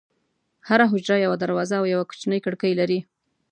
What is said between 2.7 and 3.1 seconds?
لري.